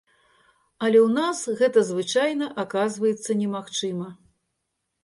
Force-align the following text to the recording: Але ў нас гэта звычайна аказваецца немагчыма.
Але 0.87 0.99
ў 1.07 1.09
нас 1.17 1.43
гэта 1.59 1.79
звычайна 1.91 2.45
аказваецца 2.65 3.31
немагчыма. 3.45 4.13